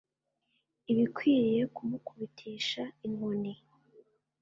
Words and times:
ibikwiriye 0.91 1.61
kumukubitisha 1.75 2.83
inkoni 3.05 3.53